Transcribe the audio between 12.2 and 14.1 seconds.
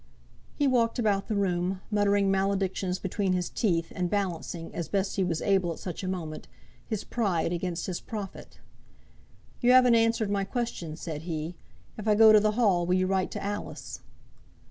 to the Hall, will you write to Alice?"